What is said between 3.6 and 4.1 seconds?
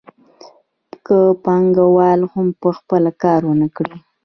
کړي